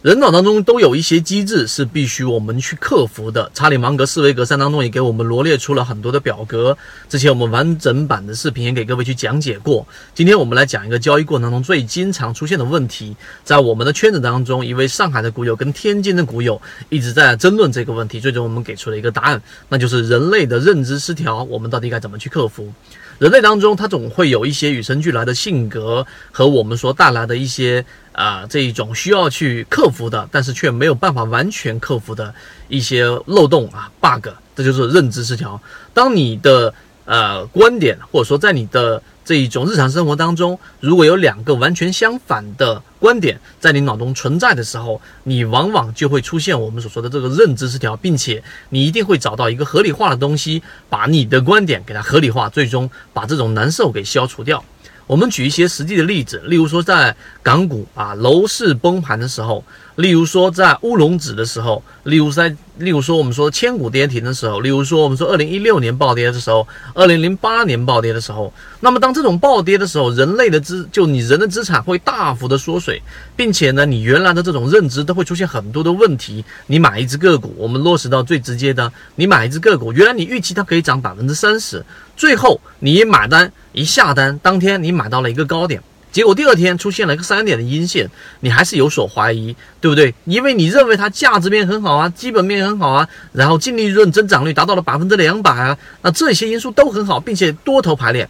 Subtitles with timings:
[0.00, 3.50] 人脑当中都有一些机制是必须我们去克服的。
[3.52, 6.78] 查理芒格思维格三当中也给我们罗列出了很多的表格，
[7.08, 9.84] 之前我们完整版的视频也给各位去讲解过。
[10.14, 22.72] 今天我们来讲一个交易过程当中最经常出现的问题，在我们的圈子当中，一位上海的股友跟天津的股友一直在争论这个问题，最终我们给出了一个答案，那就是人类的认知失调，我们到底该怎么去克服？
[23.18, 32.32] 人类当中，他总会有一些与生俱来的性格和我们所带来的一些啊这一种需要去克服的，但是却没有办法完全克服的
[32.68, 35.60] 一些漏洞啊 bug，这就是认知失调。
[35.92, 36.72] 当你的
[37.08, 54.62] 呃观点或者说在你的这一种日常生活当中，如果有两个完全相反的观点在你脑中存在的时候，你往往就会出现我们所说的这个认知失调，并且你一定会找到一个合理化的东西，把你的观点给它合理化，最终把这种难受给消除掉。
[55.06, 59.64] 我们举一些实际的例子，例如说在港股啊楼市崩盘的时候，
[59.98, 73.02] 例如说在乌龙指的时候，例如在例如说我们说千股跌停的时候，例如说我们说二零一六年暴跌的时候，二零零八年暴跌的时候，那么当这种暴跌的时候，人类的资就你人的资产会大幅的缩水，
[73.34, 76.44] 并且呢，你原来的这种认知都会出现很多的问题。
[76.68, 81.84] 你买一只个股，我们落实到最直接的，你买一只个股，原来你预期它可以涨百分之三十，
[82.16, 83.52] 最后你一买单。
[83.72, 85.80] 一下单当天，你买到了一个高点，
[86.10, 88.08] 结果第二天出现了一个三点的阴线，
[88.40, 90.14] 你还是有所怀疑，对不对？
[90.24, 98.28] 因为你认为它价值面很好啊，基本面很好啊，然后净利润增长率达到了百分之两百啊，那这些因素都很好，并且多头排列，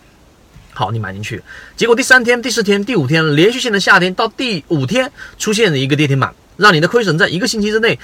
[0.72, 1.42] 好，你买进去，
[1.76, 7.98] 结果第三天、第四天、第五天连续性的下跌，到第五天出现了一个跌停板，让你的亏损在一个星期之内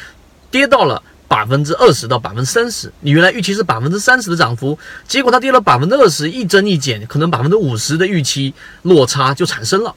[0.51, 1.03] 跌到了。
[1.27, 9.95] 百分之二十到百分之三十，你原来预期是百分之三十的涨幅，结果它跌了百分之二十，一增一减，可能百分之五十的预期落差就产生了。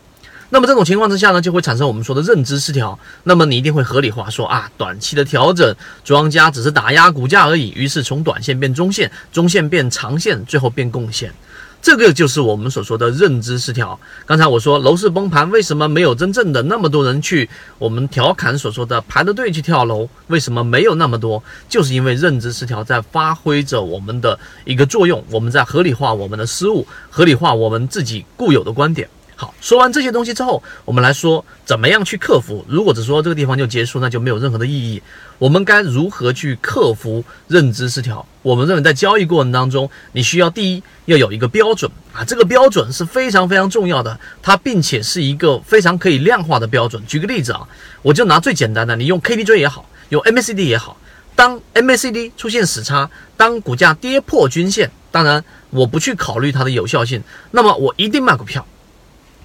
[0.50, 2.98] 那么这种情况之下呢，就会产生我们说的认知失调。
[3.24, 11.34] 那么你一定会合理化说啊，短期的调整，庄家只是打压股价而已，于是从短线变中线，中线变长线，最后变贡献。
[11.82, 13.98] 这个就是我们所说的认知失调。
[14.26, 17.50] 刚才我说楼市崩盘，为什么没有真正的那么多人去？
[17.78, 21.42] 我们调侃所说的排着队去跳楼，为什么没有那么多？
[21.70, 29.08] 就是因为认知失调在发挥着我们的一个作用，我们在合理化我们的失误，合理化我们自己固有的观点。
[29.40, 32.66] 好，说完这些东西之后，我们来说怎么样去克服。
[32.68, 35.00] 如果只说这个地方就结束，那就没有任何的意义。
[35.38, 38.26] 我们该如何去克服认知失调？
[38.42, 47.00] 我们认为在交易过程当中，你需要第一要有一个标准啊，这个标准是非常非常重要的，它并且是一个非常可以量化的标准。
[47.06, 47.62] 举个例子啊，
[48.02, 50.98] 我就拿最简单的，你用 KDJ 也好，用 MACD 也好，
[51.36, 57.22] 当 MACD 出现死叉，当股价跌破均线，当然我不去考虑它的有效性，
[57.52, 58.66] 那么我一定卖股票。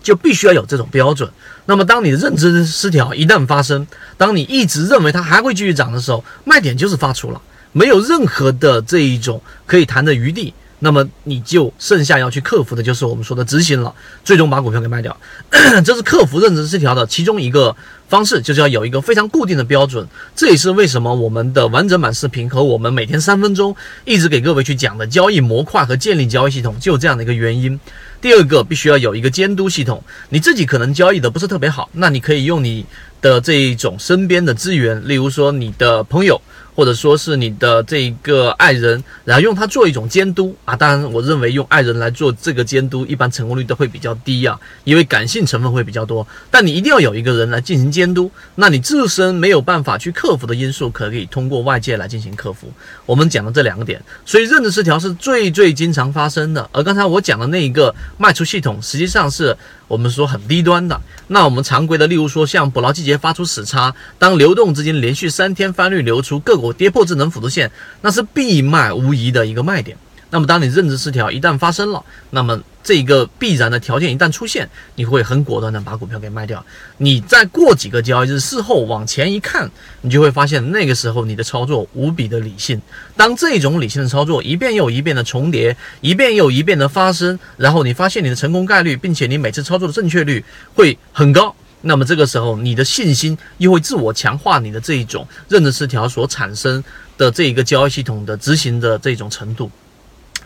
[0.02, 1.30] 就必须要有这种标准。
[1.66, 3.86] 那么，当你的认知失调一旦发生，
[4.16, 7.40] 当你一直认为它还会继续涨的时候，卖点就是发出了，
[7.70, 10.52] 没有任何的这一种可以谈的余地。
[10.80, 15.16] 那么，你就剩下要去克服的就是我们说的执行了，最终把股票给卖掉。
[15.84, 17.76] 这是克服认知失调的其中一个
[18.12, 20.06] 方式，就是要有一个非常固定的标准。
[20.36, 23.74] 这也是为什么我们的完整版视频和我们每天三分钟
[24.04, 27.80] 一直给各位去讲的交易模块和建立交易系统，就有这样的一个原因。
[28.20, 32.84] 第二个必须要有一个监督系统，你自己可能交易的不是特别好，那你可以用你
[33.22, 36.38] 的这一种身边的资源，例如说你的朋友。
[36.74, 40.74] 或者说是你的这个爱人，然后用它做一种监督啊。
[40.74, 46.26] 当然，我认为用爱人来做这个监督，一般成功率都会比较低啊，因为感性成分会比较多。
[46.50, 52.72] 但你一定要有一个人来进行监督，那你自身没有办法去克服的因素，可以通过外界来进行克服。
[53.04, 56.68] 我们讲的这两个点，所以认知失调是最最经常发生的。
[56.72, 59.56] 而刚才我讲的那一个卖出系统，实际上是。
[59.92, 67.70] 我们说很低端的，那我们常规的，例如说像捕捞季节发出死叉，当流动资金连续三天翻绿流出，个股跌破智能辅助线，
[68.00, 69.98] 那是必卖无疑的一个卖点。
[70.34, 76.64] 那么，当你认知失调一旦发生了，那么这个必然的条件一旦出现，你会很果断的把股票给卖掉。
[76.96, 79.70] 你再过几个交易日，事后往前一看，
[80.00, 82.80] 你就会发现那个时候你的操作无比的理性。
[83.14, 90.42] 当这种理性的操作一遍又一遍的重叠，一遍又一遍的发生，然后你发现你的成功概率，并且你每次操作的正确率
[90.74, 96.82] 会很高，那么这个时候你的信心又会自我强化，你的这一种认知失调所产生
[97.18, 99.70] 的这一个交易系统的执行的这种程度。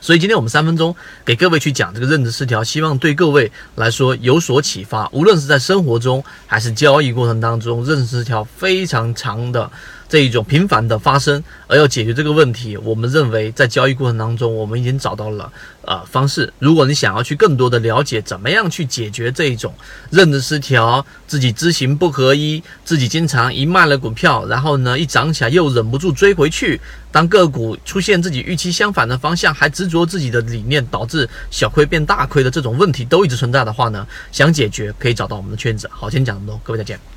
[0.01, 0.95] 所以今天我们三分钟
[1.25, 5.09] 给各位去讲这个认知失调，希望对各位来说有所启发。
[5.13, 9.71] 无论是在生活中还是交易过程当中，认知失调非常长的
[10.09, 16.53] 这一种频繁的发生，而要解决这个问题，我们认为在交易过程当中，我们已经找到了呃方式。
[16.61, 19.75] 如果你想要去更多的了解怎么样去解决这一种
[20.11, 26.81] 认知失调、自己知行不合一、自己经常一卖了股票，然后呢一涨起来又忍不住追回去，
[27.11, 35.91] 当个股出现自己预期相反的方向，还执着自己的理念，导致小亏变大亏的这种问题都一直存在的话呢，想解决可以找到我们的圈子。
[35.93, 37.16] 好，今天讲这么多，各位再见。